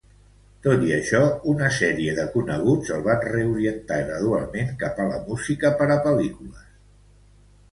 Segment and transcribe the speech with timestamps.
[0.67, 1.19] Tot i això,
[1.51, 6.67] una sèrie de coneguts el van reorientar gradualment cap a la música per a pel·lícules.